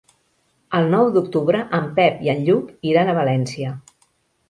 El 0.77 0.89
nou 0.93 1.09
d'octubre 1.17 1.61
en 1.81 1.87
Pep 2.01 2.25
i 2.29 2.35
en 2.35 2.43
Lluc 2.51 2.75
iran 2.95 3.13
a 3.15 3.19
València. 3.23 3.79